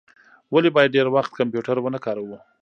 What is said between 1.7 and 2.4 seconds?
و نه کاروو؟